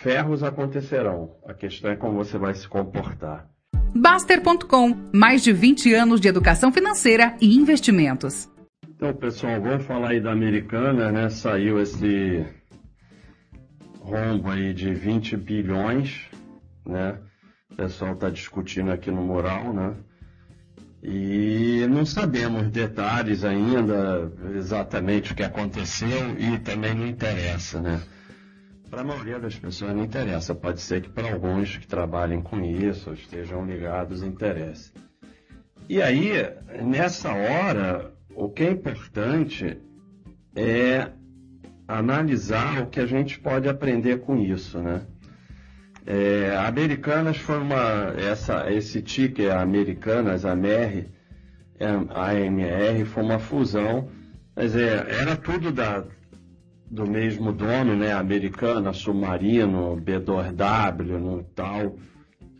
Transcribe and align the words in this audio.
ferros 0.00 0.42
acontecerão. 0.42 1.30
A 1.46 1.54
questão 1.54 1.90
é 1.90 1.96
como 1.96 2.16
você 2.16 2.38
vai 2.38 2.54
se 2.54 2.68
comportar. 2.68 3.48
Baster.com 3.94 4.96
mais 5.12 5.42
de 5.42 5.52
20 5.52 5.92
anos 5.94 6.20
de 6.20 6.28
educação 6.28 6.72
financeira 6.72 7.36
e 7.40 7.56
investimentos. 7.56 8.48
Então, 8.88 9.12
pessoal, 9.14 9.60
vamos 9.60 9.84
falar 9.84 10.10
aí 10.10 10.20
da 10.20 10.32
Americana, 10.32 11.10
né? 11.10 11.28
Saiu 11.28 11.80
esse 11.80 12.44
rombo 14.00 14.50
aí 14.50 14.72
de 14.72 14.92
20 14.92 15.36
bilhões, 15.36 16.26
né? 16.86 17.18
O 17.70 17.76
pessoal 17.76 18.14
está 18.14 18.28
discutindo 18.28 18.90
aqui 18.90 19.10
no 19.10 19.22
mural, 19.22 19.72
né? 19.72 19.94
E 21.02 21.86
não 21.88 22.04
sabemos 22.04 22.68
detalhes 22.70 23.44
ainda, 23.44 24.32
exatamente 24.56 25.32
o 25.32 25.34
que 25.34 25.44
aconteceu 25.44 26.36
e 26.38 26.58
também 26.58 26.94
não 26.94 27.06
interessa, 27.06 27.80
né? 27.80 28.00
Para 28.90 29.02
a 29.02 29.04
maioria 29.04 29.38
das 29.38 29.54
pessoas 29.58 29.94
não 29.94 30.04
interessa, 30.04 30.54
pode 30.54 30.80
ser 30.80 31.02
que 31.02 31.10
para 31.10 31.30
alguns 31.32 31.76
que 31.76 31.86
trabalhem 31.86 32.40
com 32.40 32.60
isso, 32.64 33.12
estejam 33.12 33.66
ligados, 33.66 34.22
interesse. 34.22 34.92
E 35.88 36.00
aí, 36.00 36.32
nessa 36.82 37.32
hora, 37.32 38.12
o 38.34 38.48
que 38.48 38.62
é 38.62 38.70
importante 38.70 39.78
é 40.56 41.10
analisar 41.86 42.82
o 42.82 42.86
que 42.86 43.00
a 43.00 43.06
gente 43.06 43.38
pode 43.38 43.68
aprender 43.68 44.20
com 44.20 44.36
isso, 44.36 44.78
né? 44.78 45.02
É, 46.06 46.56
Americanas 46.56 47.36
foi 47.36 47.58
uma. 47.58 48.14
Essa, 48.16 48.72
esse 48.72 49.02
ticker 49.02 49.54
Americanas, 49.54 50.46
AMR, 50.46 51.06
AMR, 51.78 53.04
foi 53.04 53.22
uma 53.22 53.38
fusão. 53.38 54.08
Mas 54.56 54.74
é, 54.74 55.06
era 55.20 55.36
tudo 55.36 55.70
da, 55.70 56.04
do 56.90 57.06
mesmo 57.06 57.52
dono, 57.52 57.94
né? 57.94 58.12
Americana, 58.12 58.92
Submarino, 58.92 59.96
B2W, 59.96 61.18
no 61.18 61.42
tal, 61.54 61.96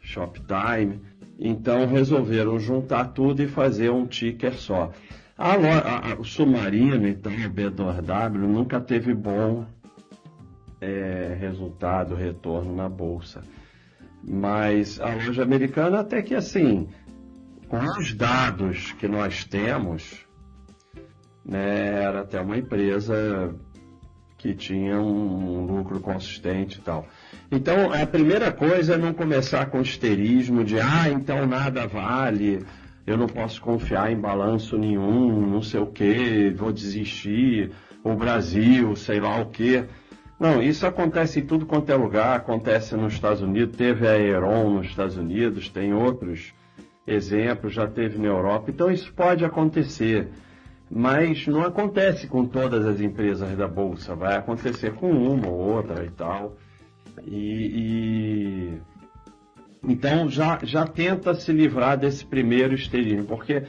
Shoptime. 0.00 1.00
Então 1.38 1.86
resolveram 1.86 2.58
juntar 2.58 3.06
tudo 3.12 3.42
e 3.42 3.48
fazer 3.48 3.90
um 3.90 4.06
ticker 4.06 4.54
só. 4.54 4.90
A, 5.36 5.52
a, 5.52 6.12
a, 6.12 6.14
o 6.16 6.24
Submarino, 6.24 7.06
então, 7.06 7.32
o 7.32 7.50
B2W, 7.50 8.32
nunca 8.32 8.80
teve 8.80 9.14
bom 9.14 9.64
é, 10.80 11.36
resultado, 11.38 12.14
retorno 12.14 12.74
na 12.74 12.88
bolsa. 12.88 13.42
Mas 14.22 15.00
a 15.00 15.14
loja 15.14 15.44
americana 15.44 16.00
até 16.00 16.22
que 16.22 16.34
assim, 16.34 16.88
com 17.68 17.78
os 17.98 18.12
dados 18.12 18.92
que 18.92 19.06
nós 19.06 19.44
temos, 19.44 20.26
né, 21.44 22.02
era 22.02 22.20
até 22.22 22.40
uma 22.40 22.58
empresa 22.58 23.54
que 24.38 24.54
tinha 24.54 24.98
um, 24.98 25.66
lucro 25.66 26.00
consistente 26.00 26.78
e 26.78 26.80
tal. 26.80 27.06
Então, 27.50 27.92
a 27.92 28.06
primeira 28.06 28.52
coisa 28.52 28.94
é 28.94 28.96
não 28.96 29.12
começar 29.12 29.66
com 29.66 29.80
histerismo 29.80 30.64
de, 30.64 30.78
ah, 30.78 31.10
então 31.10 31.44
nada 31.44 31.86
vale, 31.86 32.64
eu 33.04 33.16
não 33.16 33.26
posso 33.26 33.60
confiar 33.60 34.12
em 34.12 34.16
balanço 34.16 34.78
nenhum, 34.78 35.44
não 35.46 35.60
sei 35.60 35.80
o 35.80 35.86
que, 35.86 36.50
vou 36.50 36.72
desistir, 36.72 37.72
o 38.04 38.14
Brasil, 38.14 38.94
sei 38.94 39.18
lá 39.18 39.40
o 39.40 39.46
que. 39.46 39.84
Não, 40.38 40.62
isso 40.62 40.86
acontece 40.86 41.40
em 41.40 41.46
tudo 41.46 41.66
quanto 41.66 41.90
é 41.90 41.96
lugar, 41.96 42.36
acontece 42.36 42.94
nos 42.94 43.14
Estados 43.14 43.42
Unidos, 43.42 43.76
teve 43.76 44.06
a 44.06 44.12
Aeron 44.12 44.74
nos 44.74 44.86
Estados 44.86 45.16
Unidos, 45.16 45.68
tem 45.68 45.92
outros 45.92 46.52
exemplos, 47.04 47.72
já 47.74 47.88
teve 47.88 48.18
na 48.18 48.28
Europa, 48.28 48.70
então 48.70 48.88
isso 48.88 49.12
pode 49.14 49.44
acontecer, 49.44 50.28
mas 50.90 51.46
não 51.46 51.62
acontece 51.62 52.26
com 52.26 52.46
todas 52.46 52.86
as 52.86 53.00
empresas 53.00 53.56
da 53.56 53.68
Bolsa, 53.68 54.14
vai 54.14 54.36
acontecer 54.36 54.94
com 54.94 55.10
uma 55.10 55.48
ou 55.48 55.76
outra 55.76 56.04
e 56.04 56.10
tal. 56.10 56.56
E, 57.26 58.72
e... 58.72 58.80
então 59.82 60.28
já, 60.28 60.58
já 60.62 60.86
tenta 60.86 61.34
se 61.34 61.52
livrar 61.52 61.98
desse 61.98 62.24
primeiro 62.24 62.74
esterismo, 62.74 63.24
porque 63.24 63.64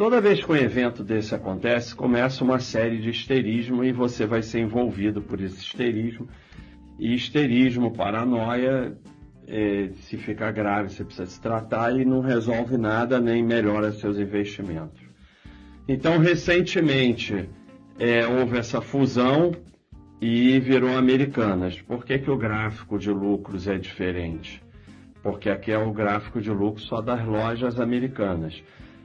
Toda 0.00 0.18
vez 0.18 0.42
que 0.42 0.50
um 0.50 0.56
evento 0.56 1.04
desse 1.04 1.34
acontece, 1.34 1.94
começa 1.94 2.42
uma 2.42 2.58
série 2.58 3.02
de 3.02 3.10
histerismo 3.10 3.84
e 3.84 3.92
você 3.92 4.24
vai 4.24 4.40
ser 4.40 4.60
envolvido 4.60 5.20
por 5.20 5.38
esse 5.42 5.58
histerismo. 5.58 6.26
E 6.98 7.14
histerismo, 7.14 7.90
paranoia, 7.90 8.96
é, 9.46 9.90
se 9.96 10.16
fica 10.16 10.50
grave, 10.50 10.88
você 10.88 11.04
precisa 11.04 11.26
se 11.26 11.38
tratar 11.38 11.94
e 12.00 12.06
não 12.06 12.22
resolve 12.22 12.78
nada 12.78 13.20
nem 13.20 13.44
melhora 13.44 13.92
seus 13.92 14.18
investimentos. 14.18 15.02
Então, 15.88 16.18
recentemente, 16.18 17.48
é, 17.98 18.26
houve 18.26 18.58
essa 18.58 18.80
fusão 18.80 19.52
e 20.20 20.58
virou 20.60 20.96
Americanas. 20.96 21.80
Por 21.80 22.04
que, 22.04 22.18
que 22.18 22.30
o 22.30 22.36
gráfico 22.36 22.98
de 22.98 23.10
lucros 23.10 23.66
é 23.66 23.78
diferente? 23.78 24.62
Porque 25.22 25.50
aqui 25.50 25.72
é 25.72 25.78
o 25.78 25.92
gráfico 25.92 26.40
de 26.40 26.50
lucro 26.50 26.80
só 26.80 27.00
das 27.00 27.24
lojas 27.24 27.78
americanas. 27.80 28.62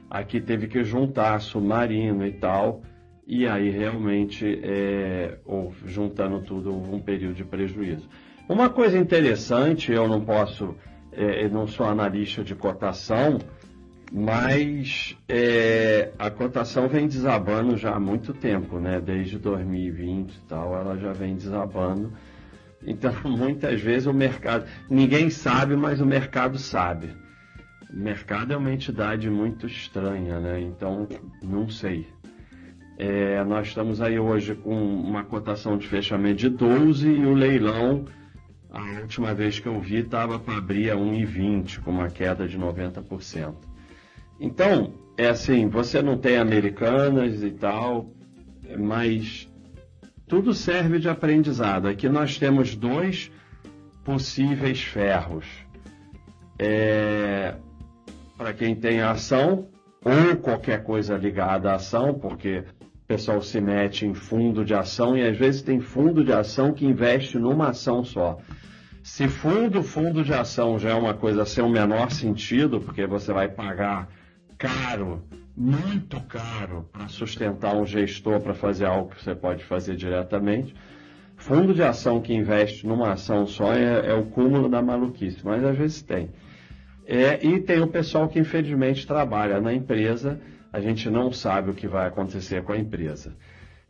Aqui 0.08 0.40
teve 0.40 0.68
que 0.68 0.84
juntar 0.84 1.40
submarino 1.40 2.24
e 2.26 2.32
tal, 2.32 2.82
e 3.26 3.46
aí 3.46 3.70
realmente, 3.70 4.60
é, 4.62 5.38
ou, 5.44 5.74
juntando 5.84 6.40
tudo, 6.40 6.72
houve 6.72 6.94
um 6.94 7.00
período 7.00 7.34
de 7.34 7.44
prejuízo. 7.44 8.08
Uma 8.48 8.70
coisa 8.70 8.96
interessante, 8.96 9.90
eu 9.90 10.06
não 10.06 10.20
posso, 10.20 10.76
é, 11.12 11.48
não 11.48 11.66
sou 11.66 11.86
analista 11.86 12.44
de 12.44 12.54
cotação, 12.54 13.38
mas 14.12 15.16
é, 15.28 16.12
a 16.18 16.30
cotação 16.30 16.88
vem 16.88 17.08
desabando 17.08 17.76
já 17.76 17.94
há 17.94 18.00
muito 18.00 18.32
tempo, 18.32 18.78
né? 18.78 19.00
Desde 19.00 19.38
2020 19.38 20.32
e 20.32 20.40
tal, 20.42 20.74
ela 20.74 20.96
já 20.96 21.12
vem 21.12 21.34
desabando. 21.34 22.12
Então, 22.86 23.12
muitas 23.24 23.80
vezes 23.80 24.06
o 24.06 24.12
mercado, 24.12 24.66
ninguém 24.88 25.28
sabe, 25.30 25.76
mas 25.76 26.00
o 26.00 26.06
mercado 26.06 26.58
sabe. 26.58 27.10
O 27.90 27.96
mercado 27.96 28.52
é 28.52 28.56
uma 28.56 28.72
entidade 28.72 29.28
muito 29.28 29.66
estranha, 29.66 30.38
né? 30.38 30.60
Então, 30.60 31.08
não 31.42 31.68
sei. 31.68 32.06
É, 32.98 33.42
nós 33.44 33.68
estamos 33.68 34.00
aí 34.00 34.18
hoje 34.18 34.54
com 34.54 34.74
uma 34.74 35.22
cotação 35.24 35.76
de 35.76 35.86
fechamento 35.86 36.36
de 36.36 36.48
12 36.48 37.08
e 37.08 37.26
o 37.26 37.34
leilão, 37.34 38.06
a 38.70 39.00
última 39.00 39.34
vez 39.34 39.58
que 39.58 39.66
eu 39.66 39.78
vi, 39.80 39.98
estava 39.98 40.38
para 40.38 40.56
abrir 40.56 40.90
a 40.90 40.96
1,20, 40.96 41.80
com 41.80 41.90
uma 41.90 42.08
queda 42.08 42.48
de 42.48 42.58
90%. 42.58 43.54
Então, 44.40 44.92
é 45.16 45.28
assim, 45.28 45.68
você 45.68 46.02
não 46.02 46.18
tem 46.18 46.36
americanas 46.36 47.42
e 47.42 47.50
tal, 47.50 48.10
mas 48.78 49.50
tudo 50.28 50.52
serve 50.52 50.98
de 50.98 51.08
aprendizado. 51.08 51.88
Aqui 51.88 52.08
nós 52.08 52.38
temos 52.38 52.74
dois 52.74 53.30
possíveis 54.04 54.82
ferros. 54.82 55.46
É, 56.58 57.54
para 58.36 58.52
quem 58.52 58.74
tem 58.74 59.00
ação 59.00 59.68
ou 60.04 60.36
qualquer 60.36 60.82
coisa 60.82 61.16
ligada 61.16 61.70
à 61.70 61.74
ação, 61.76 62.14
porque 62.14 62.64
o 63.04 63.06
pessoal 63.06 63.40
se 63.42 63.60
mete 63.60 64.06
em 64.06 64.14
fundo 64.14 64.64
de 64.64 64.74
ação 64.74 65.16
e 65.16 65.26
às 65.26 65.36
vezes 65.36 65.62
tem 65.62 65.80
fundo 65.80 66.24
de 66.24 66.32
ação 66.32 66.72
que 66.72 66.86
investe 66.86 67.38
numa 67.38 67.68
ação 67.68 68.04
só. 68.04 68.38
Se 69.02 69.28
fundo, 69.28 69.82
fundo 69.82 70.24
de 70.24 70.34
ação 70.34 70.78
já 70.78 70.90
é 70.90 70.94
uma 70.94 71.14
coisa 71.14 71.44
sem 71.44 71.62
o 71.62 71.68
menor 71.68 72.10
sentido, 72.10 72.80
porque 72.80 73.06
você 73.06 73.32
vai 73.32 73.48
pagar 73.48 74.08
caro, 74.58 75.22
muito 75.56 76.20
caro, 76.22 76.88
para 76.92 77.08
sustentar 77.08 77.74
um 77.74 77.86
gestor 77.86 78.40
para 78.40 78.54
fazer 78.54 78.86
algo 78.86 79.10
que 79.10 79.22
você 79.22 79.34
pode 79.34 79.64
fazer 79.64 79.96
diretamente. 79.96 80.74
Fundo 81.36 81.74
de 81.74 81.82
ação 81.82 82.20
que 82.20 82.34
investe 82.34 82.86
numa 82.86 83.12
ação 83.12 83.46
só 83.46 83.74
é, 83.74 84.10
é 84.10 84.14
o 84.14 84.26
cúmulo 84.26 84.68
da 84.68 84.82
maluquice, 84.82 85.44
mas 85.44 85.62
às 85.62 85.76
vezes 85.76 86.02
tem. 86.02 86.30
É, 87.06 87.46
e 87.46 87.60
tem 87.60 87.80
o 87.80 87.86
pessoal 87.86 88.28
que 88.28 88.38
infelizmente 88.38 89.06
trabalha 89.06 89.60
na 89.60 89.72
empresa, 89.72 90.40
a 90.72 90.80
gente 90.80 91.08
não 91.08 91.30
sabe 91.30 91.70
o 91.70 91.74
que 91.74 91.86
vai 91.86 92.08
acontecer 92.08 92.62
com 92.64 92.72
a 92.72 92.78
empresa. 92.78 93.36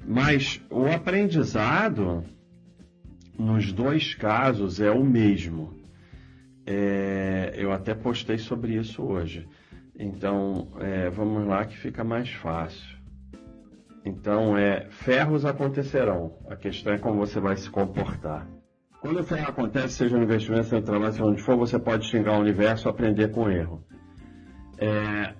Mas 0.04 0.60
o 0.70 0.86
aprendizado, 0.86 2.24
nos 3.38 3.72
dois 3.72 4.14
casos, 4.14 4.80
é 4.80 4.90
o 4.90 5.02
mesmo. 5.02 5.74
É, 6.66 7.54
eu 7.56 7.72
até 7.72 7.94
postei 7.94 8.38
sobre 8.38 8.74
isso 8.74 9.02
hoje. 9.02 9.48
Então, 9.98 10.68
é, 10.78 11.08
vamos 11.08 11.46
lá 11.46 11.64
que 11.64 11.76
fica 11.76 12.04
mais 12.04 12.30
fácil. 12.30 12.96
Então, 14.04 14.56
é, 14.56 14.86
ferros 14.90 15.44
acontecerão. 15.44 16.38
A 16.48 16.56
questão 16.56 16.92
é 16.92 16.98
como 16.98 17.18
você 17.18 17.40
vai 17.40 17.56
se 17.56 17.68
comportar. 17.70 18.46
Quando 19.00 19.20
isso 19.20 19.34
acontece, 19.34 19.94
seja 19.94 20.16
no 20.16 20.24
investimento, 20.24 20.64
seja 20.64 20.80
no 20.80 20.86
trabalho, 20.86 21.12
seja 21.12 21.24
onde 21.24 21.42
for, 21.42 21.56
você 21.56 21.78
pode 21.78 22.06
xingar 22.06 22.36
o 22.36 22.40
universo, 22.40 22.88
aprender 22.88 23.30
com 23.30 23.50
erro. 23.50 23.84
É, 24.78 25.34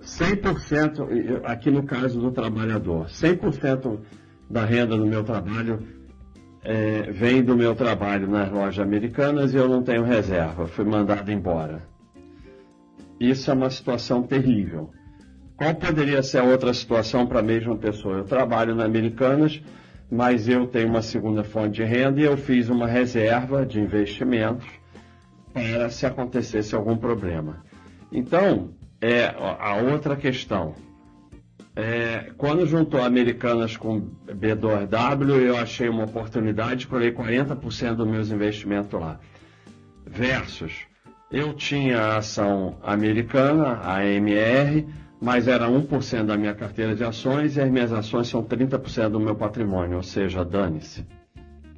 100%, 0.00 1.42
aqui 1.44 1.70
no 1.70 1.84
caso 1.84 2.20
do 2.20 2.30
trabalhador, 2.30 3.06
100% 3.06 4.00
da 4.48 4.64
renda 4.64 4.96
do 4.96 5.06
meu 5.06 5.24
trabalho 5.24 5.80
é, 6.62 7.10
vem 7.10 7.42
do 7.42 7.56
meu 7.56 7.74
trabalho 7.74 8.28
nas 8.28 8.50
lojas 8.50 8.84
americanas 8.84 9.52
e 9.54 9.56
eu 9.56 9.68
não 9.68 9.82
tenho 9.82 10.02
reserva, 10.02 10.66
fui 10.66 10.84
mandado 10.84 11.30
embora. 11.30 11.95
Isso 13.18 13.50
é 13.50 13.54
uma 13.54 13.70
situação 13.70 14.22
terrível. 14.22 14.90
Qual 15.56 15.74
poderia 15.74 16.22
ser 16.22 16.38
a 16.38 16.44
outra 16.44 16.72
situação 16.74 17.26
para 17.26 17.40
a 17.40 17.42
mesma 17.42 17.76
pessoa? 17.76 18.18
Eu 18.18 18.24
trabalho 18.24 18.74
na 18.74 18.84
Americanas, 18.84 19.62
mas 20.10 20.48
eu 20.48 20.66
tenho 20.66 20.88
uma 20.88 21.00
segunda 21.00 21.42
fonte 21.42 21.76
de 21.76 21.84
renda 21.84 22.20
e 22.20 22.24
eu 22.24 22.36
fiz 22.36 22.68
uma 22.68 22.86
reserva 22.86 23.64
de 23.64 23.80
investimentos 23.80 24.66
para 25.52 25.88
se 25.88 26.04
acontecesse 26.04 26.74
algum 26.74 26.96
problema. 26.96 27.64
Então, 28.12 28.74
é 29.00 29.26
a 29.26 29.76
outra 29.76 30.14
questão. 30.14 30.74
É, 31.74 32.32
quando 32.36 32.66
juntou 32.66 33.02
Americanas 33.02 33.76
com 33.76 34.10
B2W, 34.26 35.40
eu 35.40 35.56
achei 35.56 35.88
uma 35.88 36.04
oportunidade, 36.04 36.86
colei 36.86 37.12
40% 37.12 37.94
dos 37.94 38.06
meus 38.06 38.30
investimentos 38.30 38.98
lá. 38.98 39.20
Versus, 40.06 40.86
eu 41.30 41.52
tinha 41.54 41.98
a 41.98 42.16
ação 42.18 42.76
americana, 42.82 43.80
a 43.82 43.98
AMR, 43.98 44.86
mas 45.20 45.48
era 45.48 45.68
1% 45.68 46.26
da 46.26 46.36
minha 46.36 46.54
carteira 46.54 46.94
de 46.94 47.02
ações 47.02 47.56
e 47.56 47.60
as 47.60 47.70
minhas 47.70 47.92
ações 47.92 48.28
são 48.28 48.42
30% 48.42 49.08
do 49.10 49.20
meu 49.20 49.34
patrimônio, 49.34 49.96
ou 49.96 50.02
seja, 50.02 50.44
dane-se. 50.44 51.06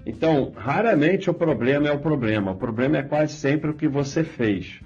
Então, 0.04 0.52
raramente 0.56 1.28
o 1.28 1.34
problema 1.34 1.88
é 1.88 1.92
o 1.92 1.98
problema, 1.98 2.52
o 2.52 2.56
problema 2.56 2.98
é 2.98 3.02
quase 3.02 3.34
sempre 3.34 3.70
o 3.70 3.74
que 3.74 3.86
você 3.86 4.24
fez. 4.24 4.80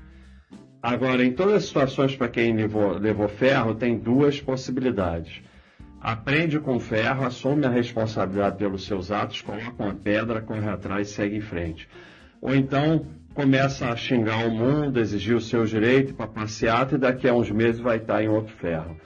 Agora, 0.83 1.25
em 1.25 1.33
todas 1.33 1.55
as 1.55 1.65
situações 1.67 2.17
para 2.17 2.29
quem 2.29 2.57
levou, 2.57 2.99
levou 2.99 3.29
ferro, 3.29 3.75
tem 3.75 3.97
duas 3.97 4.41
possibilidades. 4.41 5.41
Aprende 6.01 6.59
com 6.59 6.81
ferro, 6.81 7.25
assume 7.25 7.65
a 7.65 7.71
responsabilidade 7.71 8.57
pelos 8.57 8.85
seus 8.85 9.13
atos, 9.13 9.41
coloca 9.41 9.81
uma 9.81 9.95
pedra, 9.95 10.41
corre 10.41 10.69
atrás 10.69 11.09
e 11.09 11.13
segue 11.13 11.37
em 11.37 11.41
frente. 11.41 11.89
Ou 12.41 12.53
então 12.53 13.07
começa 13.35 13.89
a 13.91 13.97
xingar 13.97 14.47
o 14.47 14.51
mundo, 14.51 15.01
exigir 15.01 15.35
o 15.35 15.41
seu 15.41 15.65
direito 15.65 16.15
para 16.15 16.27
passeata 16.27 16.95
e 16.95 16.99
daqui 16.99 17.29
a 17.29 17.35
uns 17.35 17.51
meses 17.51 17.81
vai 17.81 17.97
estar 17.97 18.23
em 18.23 18.29
outro 18.29 18.55
ferro. 18.57 18.97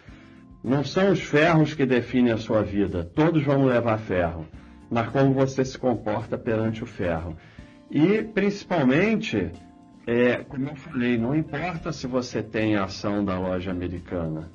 Não 0.62 0.82
são 0.82 1.12
os 1.12 1.20
ferros 1.20 1.75
que 1.75 1.87
definem 1.87 2.32
a 2.32 2.38
sua 2.38 2.62
vida, 2.62 3.05
todos 3.05 3.44
vão 3.44 3.64
levar 3.64 3.99
ferro, 3.99 4.46
mas 4.90 5.08
como 5.08 5.32
você 5.32 5.64
se 5.64 5.78
comporta 5.78 6.37
perante 6.37 6.82
o 6.82 6.87
ferro. 6.87 7.37
E 7.90 8.23
principalmente 8.23 9.52
é, 10.06 10.44
como 10.44 10.69
eu 10.69 10.76
falei, 10.76 11.19
não 11.19 11.34
importa 11.34 11.90
se 11.93 12.06
você 12.06 12.40
tem 12.40 12.76
a 12.76 12.84
ação 12.84 13.25
da 13.25 13.37
loja 13.37 13.72
americana, 13.72 14.49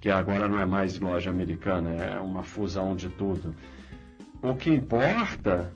que 0.00 0.08
agora 0.08 0.46
não 0.46 0.60
é 0.60 0.64
mais 0.64 0.98
loja 1.00 1.28
americana, 1.28 1.90
é 1.90 2.20
uma 2.20 2.44
fusão 2.44 2.94
de 2.94 3.08
tudo. 3.08 3.52
O 4.40 4.54
que 4.54 4.70
importa, 4.70 5.72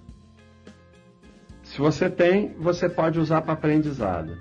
se 1.76 1.82
você 1.82 2.08
tem, 2.08 2.54
você 2.58 2.88
pode 2.88 3.20
usar 3.20 3.42
para 3.42 3.52
aprendizado. 3.52 4.38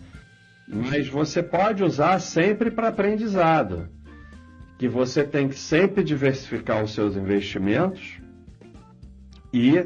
Mas 0.66 1.10
você 1.10 1.44
pode 1.44 1.84
usar 1.84 2.18
sempre 2.20 2.72
para 2.72 2.88
aprendizado. 2.88 3.90
Que 4.80 4.88
você 4.88 5.22
tem 5.22 5.50
que 5.50 5.60
sempre 5.60 6.02
diversificar 6.02 6.82
os 6.82 6.94
seus 6.94 7.18
investimentos 7.18 8.22
e 9.52 9.86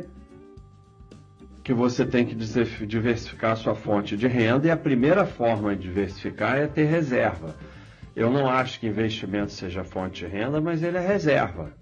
que 1.63 1.73
você 1.73 2.05
tem 2.05 2.23
que 2.23 2.35
diversificar 2.35 3.53
a 3.53 3.55
sua 3.55 3.73
fonte 3.73 4.15
de 4.15 4.27
renda 4.27 4.67
e 4.67 4.71
a 4.71 4.77
primeira 4.77 5.25
forma 5.25 5.75
de 5.75 5.81
diversificar 5.81 6.55
é 6.55 6.67
ter 6.67 6.85
reserva. 6.85 7.55
Eu 8.15 8.29
não 8.29 8.47
acho 8.47 8.79
que 8.79 8.85
investimento 8.85 9.51
seja 9.53 9.83
fonte 9.83 10.23
de 10.23 10.31
renda, 10.31 10.61
mas 10.61 10.83
ele 10.83 10.97
é 10.97 11.07
reserva. 11.07 11.73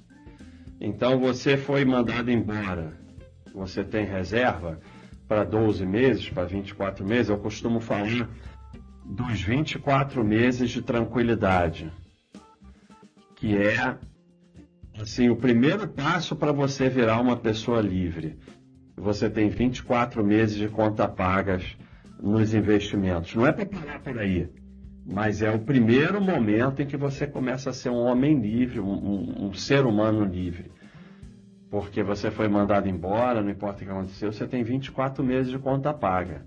Então 0.80 1.19
você 1.19 1.58
foi 1.58 1.84
mandado 1.84 2.31
embora, 2.31 2.94
você 3.54 3.84
tem 3.84 4.06
reserva 4.06 4.80
para 5.27 5.44
12 5.44 5.85
meses, 5.85 6.29
para 6.29 6.45
24 6.45 7.06
meses, 7.06 7.29
eu 7.29 7.38
costumo 7.38 7.79
falar 7.79 8.29
dos 9.06 9.41
24 9.41 10.24
meses 10.24 10.69
de 10.69 10.81
tranquilidade, 10.81 11.91
que 13.35 13.56
é 13.57 13.97
assim 15.00 15.29
o 15.29 15.35
primeiro 15.35 15.88
passo 15.88 16.35
para 16.35 16.51
você 16.51 16.89
virar 16.89 17.19
uma 17.21 17.38
pessoa 17.38 17.81
livre 17.81 18.38
você 18.97 19.29
tem 19.29 19.47
24 19.47 20.25
meses 20.25 20.57
de 20.57 20.68
conta 20.68 21.07
pagas 21.07 21.77
nos 22.21 22.53
investimentos. 22.53 23.35
Não 23.35 23.45
é 23.45 23.51
para 23.51 23.65
parar 23.65 24.00
por 24.00 24.18
aí, 24.18 24.50
mas 25.06 25.44
é 25.44 25.51
o 25.51 25.59
primeiro 25.59 26.19
momento 26.19 26.81
em 26.81 26.88
que 26.88 26.97
você 26.97 27.27
começa 27.27 27.69
a 27.69 27.73
ser 27.73 27.89
um 27.89 28.00
homem 28.00 28.39
livre, 28.39 28.80
um, 28.80 28.91
um, 28.91 29.45
um 29.47 29.53
ser 29.53 29.85
humano 29.85 30.25
livre. 30.25 30.71
Porque 31.69 32.02
você 32.02 32.31
foi 32.31 32.48
mandado 32.48 32.88
embora, 32.88 33.42
não 33.42 33.50
importa 33.50 33.81
o 33.81 33.86
que 33.86 33.92
aconteceu, 33.92 34.31
você 34.31 34.48
tem 34.48 34.64
24 34.64 35.24
meses 35.24 35.52
de 35.52 35.60
conta 35.60 35.94
paga. 35.94 36.46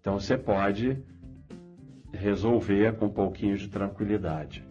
Então 0.00 0.18
você 0.18 0.36
pode 0.36 0.98
resolver 2.12 2.94
com 2.96 3.06
um 3.06 3.10
pouquinho 3.10 3.56
de 3.56 3.68
tranquilidade. 3.68 4.64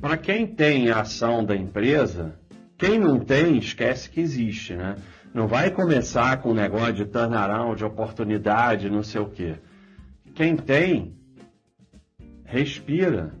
Para 0.00 0.16
quem 0.16 0.46
tem 0.46 0.90
ação 0.90 1.44
da 1.44 1.56
empresa, 1.56 2.38
quem 2.76 2.98
não 2.98 3.18
tem, 3.18 3.56
esquece 3.56 4.10
que 4.10 4.20
existe, 4.20 4.74
né? 4.74 4.96
Não 5.32 5.46
vai 5.46 5.70
começar 5.70 6.40
com 6.40 6.50
um 6.50 6.54
negócio 6.54 6.92
de 6.92 7.04
turnaround, 7.06 7.76
de 7.76 7.84
oportunidade, 7.84 8.90
não 8.90 9.02
sei 9.02 9.20
o 9.20 9.28
quê. 9.28 9.56
Quem 10.34 10.56
tem, 10.56 11.14
respira. 12.44 13.34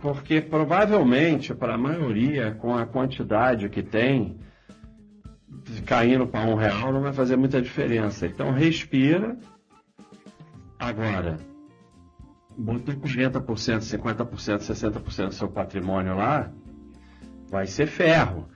Porque 0.00 0.40
provavelmente, 0.40 1.54
para 1.54 1.74
a 1.74 1.78
maioria, 1.78 2.52
com 2.52 2.74
a 2.74 2.86
quantidade 2.86 3.68
que 3.68 3.82
tem, 3.82 4.38
caindo 5.84 6.26
para 6.26 6.48
um 6.48 6.54
real 6.54 6.92
não 6.92 7.00
vai 7.00 7.12
fazer 7.12 7.36
muita 7.36 7.60
diferença. 7.60 8.26
Então 8.26 8.52
respira. 8.52 9.36
Agora, 10.78 11.38
botou 12.56 12.94
40%, 12.94 13.42
50%, 13.42 14.58
60% 14.60 15.26
do 15.26 15.34
seu 15.34 15.48
patrimônio 15.48 16.16
lá, 16.16 16.50
vai 17.50 17.66
ser 17.66 17.86
ferro. 17.86 18.48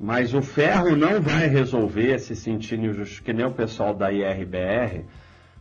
Mas 0.00 0.32
o 0.32 0.40
ferro 0.40 0.96
não 0.96 1.20
vai 1.20 1.48
resolver 1.48 2.18
se 2.18 2.36
sentindo 2.36 2.86
injustiçado, 2.86 3.24
que 3.24 3.32
nem 3.32 3.46
o 3.46 3.52
pessoal 3.52 3.94
da 3.94 4.12
IRBR, 4.12 5.04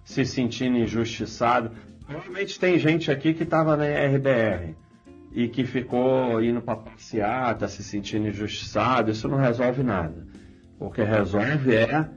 se 0.04 0.26
sentindo 0.26 0.78
injustiçado. 0.78 1.72
Provavelmente 2.06 2.60
tem 2.60 2.78
gente 2.78 3.12
aqui 3.12 3.34
que 3.34 3.44
estava 3.44 3.76
na 3.76 3.88
IRBR 3.88 4.76
e 5.32 5.48
que 5.48 5.66
ficou 5.66 6.42
indo 6.42 6.62
para 6.62 6.78
passear, 6.78 7.54
está 7.54 7.68
se 7.68 7.84
sentindo 7.84 8.28
injustiçado. 8.28 9.12
Isso 9.12 9.28
não 9.28 9.38
resolve 9.38 9.82
nada. 9.84 10.26
O 10.80 10.92
que 10.92 11.04
resolve 11.04 11.76
é 11.76 12.08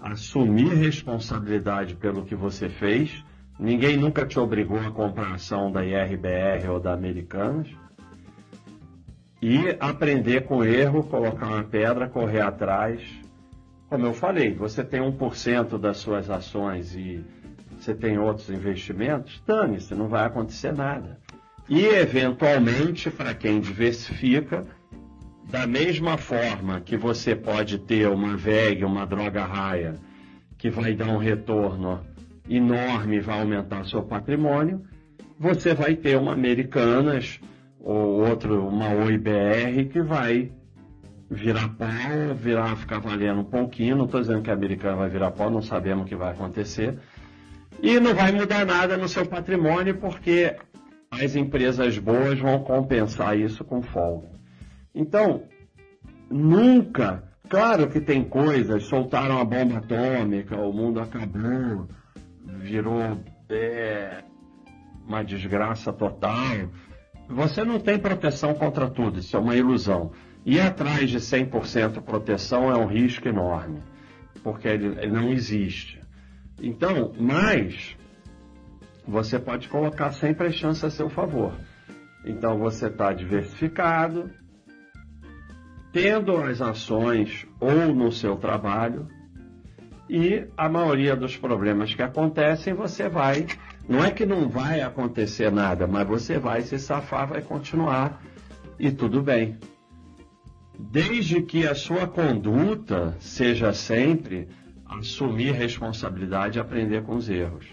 assumir 0.00 0.74
responsabilidade 0.74 1.94
pelo 1.94 2.24
que 2.24 2.34
você 2.34 2.68
fez. 2.68 3.24
Ninguém 3.58 3.96
nunca 3.96 4.26
te 4.26 4.38
obrigou 4.38 4.78
a 4.78 4.90
comprar 4.90 5.34
ação 5.34 5.70
da 5.70 5.84
IRBR 5.84 6.68
ou 6.68 6.80
da 6.80 6.92
Americanas 6.92 7.68
e 9.40 9.76
aprender 9.80 10.42
com 10.42 10.58
o 10.58 10.64
erro, 10.64 11.02
colocar 11.02 11.46
uma 11.46 11.64
pedra, 11.64 12.08
correr 12.08 12.40
atrás. 12.40 13.02
Como 13.88 14.06
eu 14.06 14.14
falei, 14.14 14.54
você 14.54 14.84
tem 14.84 15.00
1% 15.00 15.78
das 15.78 15.98
suas 15.98 16.30
ações 16.30 16.94
e 16.94 17.24
você 17.76 17.94
tem 17.94 18.18
outros 18.18 18.48
investimentos, 18.50 19.42
dane-se, 19.44 19.94
não 19.94 20.06
vai 20.06 20.24
acontecer 20.24 20.72
nada. 20.72 21.18
E, 21.68 21.84
eventualmente, 21.84 23.10
para 23.10 23.34
quem 23.34 23.60
diversifica, 23.60 24.64
da 25.50 25.66
mesma 25.66 26.16
forma 26.16 26.80
que 26.80 26.96
você 26.96 27.34
pode 27.34 27.78
ter 27.78 28.08
uma 28.08 28.36
VEG, 28.36 28.84
uma 28.84 29.06
droga 29.06 29.44
raia, 29.44 29.94
que 30.56 30.70
vai 30.70 30.94
dar 30.94 31.08
um 31.08 31.18
retorno 31.18 32.00
enorme 32.48 33.20
vai 33.20 33.40
aumentar 33.40 33.84
seu 33.84 34.02
patrimônio, 34.02 34.82
você 35.38 35.74
vai 35.74 35.94
ter 35.96 36.16
uma 36.16 36.32
Americanas 36.32 37.40
ou 37.80 38.26
outro, 38.28 38.66
uma 38.66 38.90
OIBR 38.90 39.88
que 39.90 40.00
vai 40.00 40.52
virar 41.30 41.68
pau, 41.70 42.34
virar, 42.36 42.76
ficar 42.76 43.00
valendo 43.00 43.40
um 43.40 43.44
pouquinho. 43.44 43.96
Não 43.96 44.04
estou 44.04 44.20
dizendo 44.20 44.42
que 44.42 44.50
a 44.50 44.54
americana 44.54 44.96
vai 44.96 45.08
virar 45.08 45.30
pau, 45.32 45.50
não 45.50 45.62
sabemos 45.62 46.04
o 46.04 46.08
que 46.08 46.14
vai 46.14 46.30
acontecer. 46.30 46.98
E 47.82 47.98
não 47.98 48.14
vai 48.14 48.30
mudar 48.30 48.64
nada 48.64 48.96
no 48.96 49.08
seu 49.08 49.26
patrimônio, 49.26 49.96
porque 49.96 50.54
as 51.10 51.34
empresas 51.34 51.98
boas 51.98 52.38
vão 52.38 52.60
compensar 52.60 53.36
isso 53.36 53.64
com 53.64 53.82
folga. 53.82 54.28
Então, 54.94 55.44
nunca, 56.30 57.24
claro 57.48 57.88
que 57.88 58.00
tem 58.00 58.24
coisas, 58.24 58.84
soltaram 58.84 59.38
a 59.38 59.44
bomba 59.44 59.78
atômica, 59.78 60.56
o 60.56 60.72
mundo 60.72 61.00
acabou, 61.00 61.88
virou 62.44 63.18
é, 63.48 64.22
uma 65.06 65.24
desgraça 65.24 65.92
total 65.92 66.68
você 67.32 67.64
não 67.64 67.80
tem 67.80 67.98
proteção 67.98 68.54
contra 68.54 68.88
tudo, 68.88 69.18
isso 69.18 69.36
é 69.36 69.40
uma 69.40 69.56
ilusão. 69.56 70.12
Ir 70.44 70.60
atrás 70.60 71.08
de 71.08 71.18
100% 71.18 72.02
proteção 72.02 72.70
é 72.70 72.76
um 72.76 72.86
risco 72.86 73.26
enorme, 73.28 73.80
porque 74.42 74.68
ele, 74.68 75.06
não 75.06 75.30
existe. 75.30 76.00
Então, 76.60 77.12
mas 77.18 77.96
você 79.06 79.38
pode 79.38 79.68
colocar 79.68 80.12
sempre 80.12 80.48
as 80.48 80.54
chances 80.54 80.84
a 80.84 80.90
seu 80.90 81.08
favor. 81.08 81.54
Então 82.24 82.58
você 82.58 82.86
está 82.86 83.12
diversificado, 83.12 84.30
tendo 85.92 86.36
as 86.36 86.60
ações 86.60 87.46
ou 87.60 87.94
no 87.94 88.10
seu 88.10 88.36
trabalho, 88.36 89.06
e 90.08 90.46
a 90.56 90.68
maioria 90.68 91.14
dos 91.14 91.36
problemas 91.36 91.94
que 91.94 92.02
acontecem 92.02 92.74
você 92.74 93.08
vai 93.08 93.46
não 93.88 94.04
é 94.04 94.10
que 94.10 94.26
não 94.26 94.48
vai 94.48 94.80
acontecer 94.80 95.50
nada, 95.50 95.86
mas 95.86 96.06
você 96.06 96.38
vai 96.38 96.62
se 96.62 96.78
safar, 96.78 97.28
vai 97.28 97.42
continuar 97.42 98.22
e 98.78 98.90
tudo 98.90 99.22
bem. 99.22 99.58
desde 100.90 101.42
que 101.42 101.66
a 101.66 101.74
sua 101.74 102.06
conduta 102.06 103.16
seja 103.20 103.72
sempre 103.72 104.48
assumir 104.84 105.52
responsabilidade 105.52 106.58
e 106.58 106.60
aprender 106.60 107.02
com 107.02 107.14
os 107.16 107.28
erros. 107.28 107.66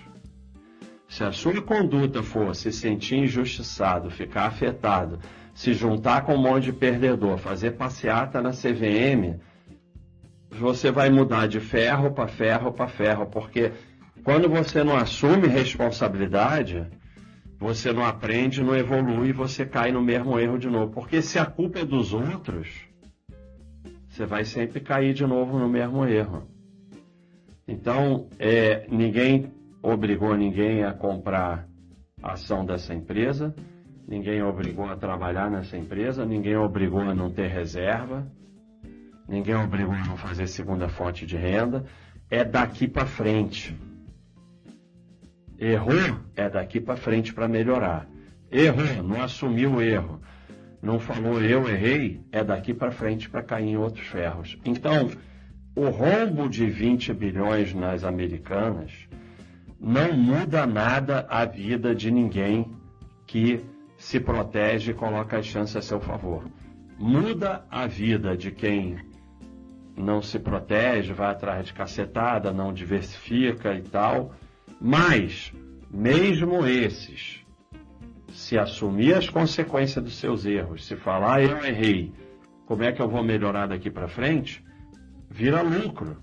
Se 1.08 1.24
a 1.24 1.32
sua 1.32 1.62
conduta 1.62 2.22
for 2.22 2.56
se 2.56 2.72
sentir 2.72 3.18
injustiçado, 3.18 4.12
ficar 4.12 4.46
afetado, 4.46 5.20
se 5.60 5.74
juntar 5.74 6.22
com 6.22 6.36
um 6.36 6.42
monte 6.42 6.64
de 6.64 6.72
perdedor, 6.72 7.38
fazer 7.38 7.72
passeata 7.72 8.42
na 8.42 8.52
CVM, 8.52 9.42
você 10.50 10.90
vai 10.90 11.10
mudar 11.10 11.50
de 11.50 11.60
ferro 11.60 12.12
para 12.12 12.30
ferro 12.30 12.72
para 12.72 12.88
ferro, 12.88 13.26
porque 13.26 13.74
quando 14.24 14.48
você 14.48 14.86
não 14.86 14.96
assume 14.96 15.50
responsabilidade, 15.50 16.88
você 17.58 17.92
não 17.92 18.06
aprende, 18.06 18.64
não 18.64 18.74
evolui, 18.74 19.34
você 19.34 19.66
cai 19.66 19.92
no 19.92 20.02
mesmo 20.02 20.40
erro 20.40 20.58
de 20.58 20.70
novo. 20.70 20.94
Porque 20.94 21.22
se 21.22 21.38
a 21.38 21.46
culpa 21.46 21.80
é 21.80 21.86
dos 21.86 22.14
outros, 22.14 22.70
você 24.08 24.26
vai 24.26 24.46
sempre 24.46 24.80
cair 24.80 25.14
de 25.14 25.28
novo 25.28 25.60
no 25.60 25.68
mesmo 25.68 26.06
erro. 26.06 26.48
Então, 27.68 28.30
é, 28.40 28.88
ninguém 28.90 29.52
obrigou 29.84 30.38
ninguém 30.38 30.86
a 30.86 30.94
comprar 30.94 31.68
a 32.24 32.32
ação 32.32 32.66
dessa 32.66 32.94
empresa, 32.94 33.54
ninguém 34.10 34.42
obrigou 34.42 34.90
a 34.90 34.96
trabalhar 34.96 35.52
nessa 35.52 35.78
empresa, 35.78 36.26
ninguém 36.26 36.58
obrigou 36.58 37.02
a 37.02 37.14
não 37.14 37.30
ter 37.30 37.48
reserva, 37.48 38.26
ninguém 39.28 39.54
obrigou 39.54 39.94
a 39.94 40.04
não 40.04 40.18
fazer 40.18 40.48
segunda 40.48 40.90
fonte 40.90 41.28
de 41.28 41.38
renda. 41.38 41.86
É 42.28 42.44
daqui 42.44 42.88
para 42.88 43.06
frente. 43.06 43.78
Errou, 45.60 46.20
é 46.36 46.50
daqui 46.50 46.82
para 46.82 46.96
frente 46.96 47.32
para 47.34 47.48
melhorar. 47.48 48.08
Errou, 48.52 49.04
não 49.04 49.22
assumiu 49.22 49.76
o 49.76 49.82
erro. 49.82 50.20
Não 50.82 51.00
falou 51.00 51.40
eu 51.42 51.70
errei, 51.70 52.26
é 52.32 52.44
daqui 52.44 52.74
para 52.74 52.90
frente 52.90 53.30
para 53.30 53.44
cair 53.44 53.68
em 53.68 53.78
outros 53.78 54.08
ferros. 54.08 54.58
Então, 54.66 55.12
o 55.76 55.90
rombo 55.90 56.50
de 56.50 56.66
20 56.66 57.14
bilhões 57.14 57.74
nas 57.76 58.04
americanas 58.04 58.92
não 59.80 60.14
muda 60.14 60.66
nada 60.66 61.28
a 61.30 61.46
vida 61.46 61.94
de 61.94 62.10
ninguém 62.10 62.72
que 63.28 63.64
se 64.00 64.20
protege 64.20 64.90
e 64.90 64.96
coloca 64.96 65.38
as 65.38 65.46
chances 65.46 65.76
a 65.76 65.82
seu 65.84 66.00
favor. 66.00 66.44
Muda 66.98 67.64
a 67.70 67.86
vida 67.86 68.36
de 68.36 68.50
quem 68.50 68.98
não 69.96 70.24
se 70.24 70.40
protege, 70.40 71.14
vai 71.14 71.30
atrás 71.30 71.68
de 71.68 71.74
cacetada, 71.74 72.52
não 72.52 72.74
diversifica 72.74 73.76
e 73.76 73.84
tal 73.84 74.34
mas, 74.82 75.52
mesmo 75.92 76.66
esses, 76.66 77.44
se 78.32 78.58
assumir 78.58 79.14
as 79.14 79.30
consequências 79.30 80.04
dos 80.04 80.18
seus 80.18 80.46
erros, 80.46 80.86
se 80.86 80.96
falar 80.96 81.44
eu 81.44 81.66
errei, 81.66 82.14
como 82.66 82.84
é 82.84 82.92
que 82.94 83.02
eu 83.02 83.10
vou 83.10 83.22
melhorar 83.22 83.68
daqui 83.68 83.90
para 83.90 84.08
frente, 84.08 84.64
vira 85.30 85.62
lucro. 85.62 86.18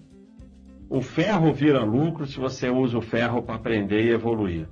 O 0.89 1.03
ferro 1.03 1.53
vira 1.53 1.85
lucro 1.85 2.27
se 2.27 2.39
você 2.39 2.71
usa 2.71 2.97
o 2.97 3.03
ferro 3.03 3.43
para 3.43 3.57
aprender 3.57 4.07
e 4.07 4.11
evoluir. 4.11 4.67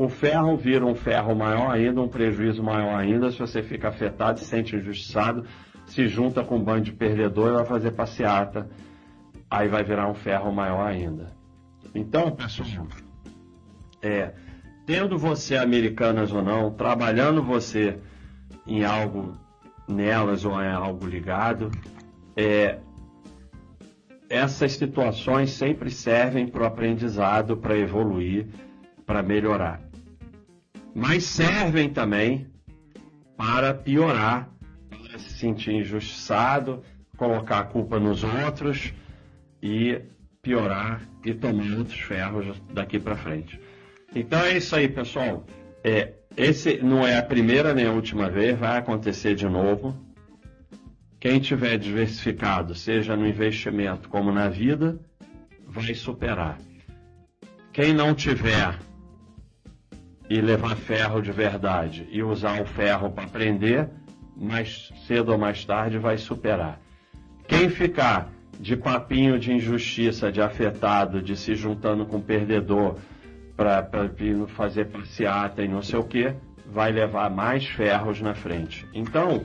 O 0.00 0.08
ferro 0.08 0.56
vira 0.56 0.86
um 0.86 0.94
ferro 0.94 1.34
maior 1.34 1.72
ainda, 1.72 2.00
um 2.00 2.06
prejuízo 2.06 2.62
maior 2.62 2.94
ainda, 2.94 3.32
se 3.32 3.38
você 3.40 3.64
fica 3.64 3.88
afetado, 3.88 4.38
se 4.38 4.44
sente 4.44 4.76
injustiçado, 4.76 5.44
se 5.86 6.06
junta 6.06 6.44
com 6.44 6.56
um 6.56 6.62
bando 6.62 6.82
de 6.82 6.92
perdedor 6.92 7.50
e 7.50 7.54
vai 7.54 7.64
fazer 7.64 7.90
passeata. 7.90 8.70
Aí 9.50 9.66
vai 9.66 9.82
virar 9.82 10.08
um 10.08 10.14
ferro 10.14 10.52
maior 10.52 10.86
ainda. 10.86 11.32
Então, 11.92 12.30
pessoal, 12.30 12.86
é, 14.00 14.34
tendo 14.86 15.18
você 15.18 15.56
americanas 15.56 16.30
ou 16.32 16.44
não, 16.44 16.70
trabalhando 16.70 17.42
você 17.42 17.98
em 18.68 18.84
algo 18.84 19.36
nelas 19.88 20.44
ou 20.44 20.62
em 20.62 20.70
algo 20.70 21.08
ligado, 21.08 21.72
é, 22.36 22.78
essas 24.30 24.74
situações 24.74 25.50
sempre 25.50 25.90
servem 25.90 26.46
para 26.46 26.62
o 26.62 26.66
aprendizado, 26.66 27.56
para 27.56 27.76
evoluir, 27.76 28.46
para 29.04 29.24
melhorar. 29.24 29.87
Mas 30.94 31.24
servem 31.24 31.88
também 31.88 32.46
para 33.36 33.72
piorar, 33.72 34.50
para 34.90 35.18
se 35.18 35.30
sentir 35.38 35.72
injustiçado, 35.72 36.82
colocar 37.16 37.60
a 37.60 37.64
culpa 37.64 37.98
nos 38.00 38.24
outros 38.24 38.92
e 39.62 40.00
piorar 40.42 41.02
e 41.24 41.34
tomar 41.34 41.78
outros 41.78 42.00
ferros 42.00 42.60
daqui 42.72 42.98
para 42.98 43.16
frente. 43.16 43.60
Então 44.14 44.40
é 44.40 44.56
isso 44.56 44.74
aí, 44.74 44.88
pessoal. 44.88 45.44
É, 45.84 46.14
esse 46.36 46.78
não 46.78 47.06
é 47.06 47.18
a 47.18 47.22
primeira 47.22 47.74
nem 47.74 47.86
a 47.86 47.92
última 47.92 48.30
vez, 48.30 48.58
vai 48.58 48.78
acontecer 48.78 49.34
de 49.34 49.48
novo. 49.48 49.96
Quem 51.20 51.40
tiver 51.40 51.76
diversificado, 51.78 52.74
seja 52.74 53.16
no 53.16 53.26
investimento 53.26 54.08
como 54.08 54.30
na 54.30 54.48
vida, 54.48 54.98
vai 55.66 55.94
superar. 55.94 56.58
Quem 57.72 57.92
não 57.92 58.14
tiver 58.14 58.78
e 60.28 60.40
levar 60.40 60.76
ferro 60.76 61.20
de 61.22 61.32
verdade 61.32 62.06
e 62.10 62.22
usar 62.22 62.60
o 62.60 62.66
ferro 62.66 63.10
para 63.10 63.24
aprender, 63.24 63.88
mais 64.36 64.92
cedo 65.06 65.32
ou 65.32 65.38
mais 65.38 65.64
tarde 65.64 65.98
vai 65.98 66.18
superar. 66.18 66.80
Quem 67.46 67.68
ficar 67.70 68.30
de 68.60 68.76
papinho 68.76 69.38
de 69.38 69.52
injustiça, 69.52 70.30
de 70.30 70.42
afetado, 70.42 71.22
de 71.22 71.36
se 71.36 71.54
juntando 71.54 72.04
com 72.04 72.20
perdedor 72.20 72.96
para 73.56 73.88
fazer 74.48 74.86
passeata 74.86 75.62
e 75.62 75.68
não 75.68 75.82
sei 75.82 75.98
o 75.98 76.04
que, 76.04 76.34
vai 76.66 76.92
levar 76.92 77.30
mais 77.30 77.66
ferros 77.66 78.20
na 78.20 78.34
frente. 78.34 78.86
Então, 78.92 79.44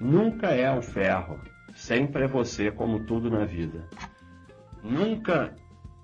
nunca 0.00 0.48
é 0.48 0.70
o 0.70 0.82
ferro, 0.82 1.38
sempre 1.74 2.24
é 2.24 2.26
você, 2.26 2.70
como 2.70 3.00
tudo 3.00 3.30
na 3.30 3.44
vida. 3.44 3.86
Nunca 4.82 5.54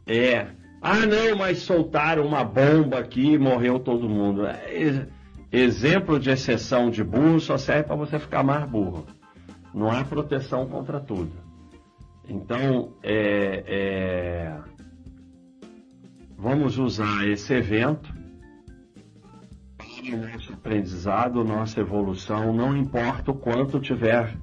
é, 0.07 0.47
ah 0.81 1.07
não, 1.07 1.37
mas 1.37 1.59
soltaram 1.59 2.27
uma 2.27 2.45
bomba 2.45 2.99
aqui 2.99 3.33
e 3.33 3.39
morreu 3.39 3.79
todo 3.79 4.09
mundo. 4.09 4.47
É, 4.47 5.07
exemplo 5.51 6.19
de 6.19 6.31
exceção 6.31 6.91
de 6.91 7.03
burro 7.03 7.41
só 7.41 7.57
serve 7.57 7.85
para 7.85 7.97
você 7.97 8.19
ficar 8.19 8.43
mais 8.43 8.69
burro. 8.69 9.07
Não 9.75 9.91
há 9.91 10.05
proteção 10.05 10.67
contra 10.67 11.01
tudo. 11.01 11.33
Então, 12.29 12.93
é, 13.03 13.65
é, 13.67 14.59
vamos 16.37 16.79
usar 16.79 17.27
esse 17.29 17.53
evento 17.53 18.13
para 19.77 20.15
o 20.15 20.33
nosso 20.33 20.53
aprendizado, 20.53 21.45
nossa 21.45 21.81
evolução, 21.81 22.53
não 22.53 22.77
importa 22.77 23.31
o 23.31 23.35
quanto 23.35 23.81
tiver, 23.81 24.37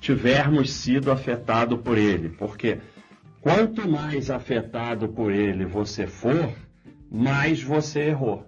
tivermos 0.00 0.72
sido 0.72 1.10
afetado 1.10 1.78
por 1.78 1.98
ele, 1.98 2.30
porque 2.30 2.78
quanto 3.48 3.88
mais 3.88 4.30
afetado 4.30 5.08
por 5.08 5.32
ele 5.32 5.64
você 5.64 6.06
for, 6.06 6.52
mais 7.10 7.62
você 7.62 8.00
errou. 8.00 8.44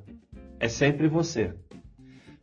É 0.58 0.68
sempre 0.68 1.08
você. 1.08 1.54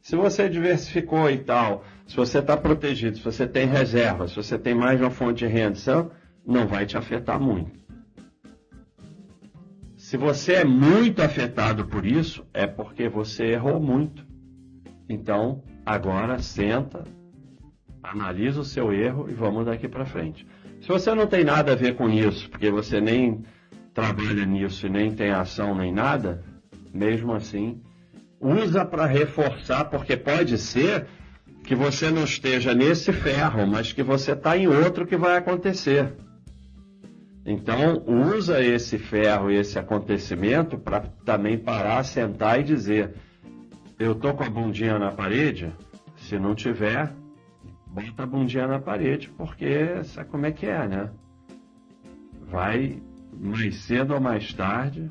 Se 0.01 0.15
você 0.15 0.49
diversificou 0.49 1.29
e 1.29 1.37
tal, 1.37 1.85
se 2.07 2.15
você 2.15 2.39
está 2.39 2.57
protegido, 2.57 3.17
se 3.17 3.23
você 3.23 3.45
tem 3.47 3.67
reserva, 3.67 4.27
se 4.27 4.35
você 4.35 4.57
tem 4.57 4.73
mais 4.73 4.99
uma 4.99 5.11
fonte 5.11 5.45
de 5.45 5.45
renda, 5.45 6.09
não 6.43 6.65
vai 6.65 6.87
te 6.87 6.97
afetar 6.97 7.39
muito. 7.39 7.77
Se 9.95 10.17
você 10.17 10.53
é 10.53 10.65
muito 10.65 11.21
afetado 11.21 11.85
por 11.85 12.07
isso, 12.07 12.43
é 12.51 12.65
porque 12.65 13.07
você 13.07 13.51
errou 13.51 13.79
muito. 13.79 14.25
Então, 15.07 15.63
agora 15.85 16.39
senta, 16.39 17.03
analisa 18.01 18.61
o 18.61 18.65
seu 18.65 18.91
erro 18.91 19.29
e 19.29 19.33
vamos 19.35 19.67
daqui 19.67 19.87
para 19.87 20.05
frente. 20.05 20.47
Se 20.81 20.87
você 20.87 21.13
não 21.13 21.27
tem 21.27 21.43
nada 21.43 21.73
a 21.73 21.75
ver 21.75 21.95
com 21.95 22.09
isso, 22.09 22.49
porque 22.49 22.69
você 22.69 23.01
nem 23.01 23.43
trabalha 23.93 24.45
nisso 24.45 24.85
e 24.85 24.89
nem 24.89 25.13
tem 25.13 25.31
ação 25.31 25.75
nem 25.75 25.91
nada, 25.91 26.43
mesmo 26.93 27.33
assim, 27.33 27.81
usa 28.39 28.85
para 28.85 29.05
reforçar, 29.05 29.85
porque 29.85 30.15
pode 30.15 30.57
ser 30.57 31.07
que 31.63 31.75
você 31.75 32.09
não 32.09 32.23
esteja 32.23 32.73
nesse 32.73 33.11
ferro, 33.11 33.67
mas 33.67 33.91
que 33.91 34.03
você 34.03 34.31
está 34.31 34.57
em 34.57 34.67
outro 34.67 35.05
que 35.05 35.17
vai 35.17 35.35
acontecer. 35.35 36.13
Então, 37.45 38.03
usa 38.05 38.61
esse 38.61 38.97
ferro 38.97 39.49
e 39.49 39.55
esse 39.55 39.79
acontecimento 39.79 40.77
para 40.77 41.01
também 41.25 41.57
parar, 41.57 42.03
sentar 42.03 42.59
e 42.59 42.63
dizer: 42.63 43.15
eu 43.97 44.13
tô 44.13 44.33
com 44.33 44.43
a 44.43 44.49
bundinha 44.49 44.99
na 44.99 45.11
parede? 45.11 45.73
Se 46.17 46.37
não 46.37 46.53
tiver, 46.53 47.13
bota 47.91 48.23
a 48.23 48.25
bundinha 48.25 48.67
na 48.67 48.79
parede, 48.79 49.29
porque 49.37 50.03
sabe 50.03 50.29
como 50.29 50.45
é 50.45 50.51
que 50.51 50.65
é, 50.65 50.87
né? 50.87 51.09
Vai 52.49 53.01
mais 53.39 53.75
cedo 53.83 54.13
ou 54.13 54.19
mais 54.19 54.53
tarde, 54.53 55.09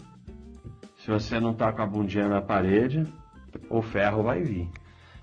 se 0.99 1.11
você 1.11 1.39
não 1.39 1.55
tá 1.55 1.73
com 1.73 1.83
a 1.83 1.87
bundinha 1.87 2.29
na 2.29 2.41
parede, 2.41 3.07
o 3.71 3.81
ferro 3.83 4.23
vai 4.23 4.43
vir. 4.43 4.69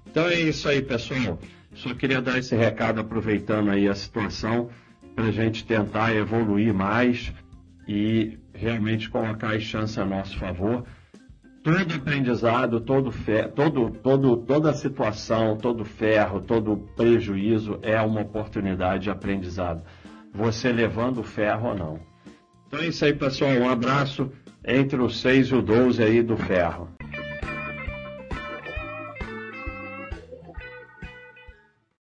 Então 0.07 0.27
é 0.27 0.39
isso 0.39 0.67
aí, 0.69 0.81
pessoal. 0.81 1.37
Só 1.73 1.93
queria 1.93 2.21
dar 2.21 2.37
esse 2.37 2.55
recado 2.55 3.01
aproveitando 3.01 3.69
aí 3.71 3.87
a 3.87 3.95
situação 3.95 4.69
para 5.15 5.25
a 5.25 5.31
gente 5.31 5.65
tentar 5.65 6.15
evoluir 6.15 6.73
mais 6.73 7.33
e 7.87 8.37
realmente 8.53 9.09
colocar 9.09 9.55
as 9.55 9.63
chances 9.63 9.97
a 9.97 10.05
nosso 10.05 10.37
favor. 10.37 10.85
Todo 11.63 11.93
aprendizado, 11.95 12.81
todo, 12.81 13.09
fer, 13.09 13.49
todo, 13.51 13.89
todo, 13.89 14.37
toda 14.37 14.73
situação, 14.73 15.57
todo 15.57 15.85
ferro, 15.85 16.41
todo 16.41 16.75
prejuízo 16.95 17.79
é 17.81 17.99
uma 18.01 18.21
oportunidade 18.21 19.03
de 19.03 19.09
aprendizado. 19.09 19.81
Você 20.33 20.71
levando 20.71 21.19
o 21.19 21.23
ferro 21.23 21.69
ou 21.69 21.75
não. 21.75 21.99
Então 22.67 22.81
é 22.81 22.87
isso 22.87 23.05
aí, 23.05 23.13
pessoal. 23.13 23.51
Um 23.51 23.69
abraço 23.69 24.29
entre 24.65 25.01
o 25.01 25.09
6 25.09 25.47
e 25.47 25.55
o 25.55 25.61
12 25.61 26.03
aí 26.03 26.21
do 26.21 26.35
ferro. 26.35 26.89